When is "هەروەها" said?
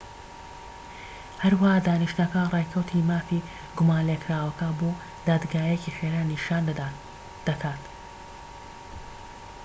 1.43-1.83